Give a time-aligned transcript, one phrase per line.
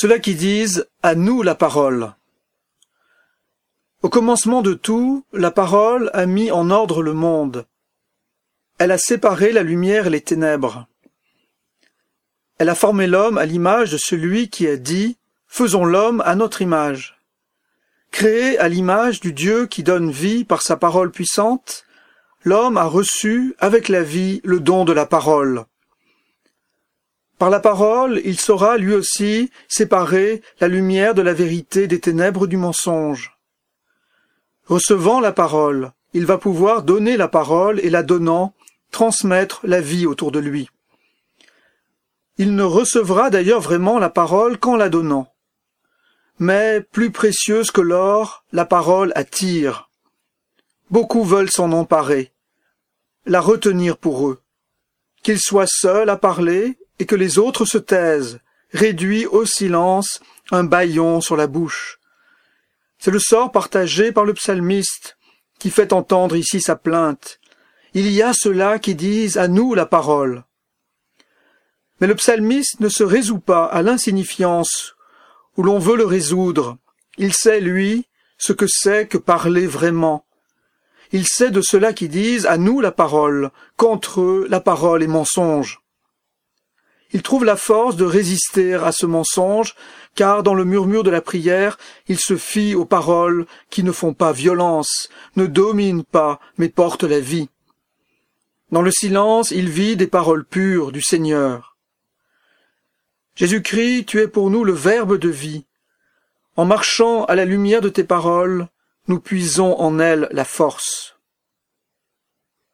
[0.00, 2.14] Ceux-là qui disent à nous la parole.
[4.02, 7.66] Au commencement de tout, la parole a mis en ordre le monde.
[8.78, 10.86] Elle a séparé la lumière et les ténèbres.
[12.56, 16.62] Elle a formé l'homme à l'image de celui qui a dit Faisons l'homme à notre
[16.62, 17.20] image.
[18.10, 21.84] Créé à l'image du Dieu qui donne vie par sa parole puissante,
[22.42, 25.66] l'homme a reçu avec la vie le don de la parole.
[27.40, 32.46] Par la parole, il saura lui aussi séparer la lumière de la vérité des ténèbres
[32.46, 33.38] du mensonge.
[34.66, 38.52] Recevant la parole, il va pouvoir donner la parole et la donnant,
[38.90, 40.68] transmettre la vie autour de lui.
[42.36, 45.32] Il ne recevra d'ailleurs vraiment la parole qu'en la donnant.
[46.38, 49.88] Mais plus précieuse que l'or, la parole attire.
[50.90, 52.34] Beaucoup veulent s'en emparer,
[53.24, 54.42] la retenir pour eux.
[55.22, 58.38] Qu'il soit seul à parler et que les autres se taisent,
[58.72, 60.20] réduit au silence
[60.52, 61.98] un bâillon sur la bouche.
[62.98, 65.16] C'est le sort partagé par le psalmiste,
[65.58, 67.40] qui fait entendre ici sa plainte.
[67.94, 70.44] Il y a ceux-là qui disent à nous la parole.
[72.00, 74.94] Mais le psalmiste ne se résout pas à l'insignifiance
[75.56, 76.76] où l'on veut le résoudre.
[77.16, 80.26] Il sait, lui, ce que c'est que parler vraiment.
[81.12, 85.08] Il sait de ceux-là qui disent à nous la parole, qu'entre eux la parole est
[85.08, 85.80] mensonge.
[87.12, 89.74] Il trouve la force de résister à ce mensonge,
[90.14, 94.14] car dans le murmure de la prière, il se fie aux paroles qui ne font
[94.14, 97.48] pas violence, ne dominent pas, mais portent la vie.
[98.70, 101.76] Dans le silence, il vit des paroles pures du Seigneur.
[103.34, 105.64] Jésus-Christ, tu es pour nous le Verbe de vie.
[106.56, 108.68] En marchant à la lumière de tes paroles,
[109.08, 111.19] nous puisons en elles la force.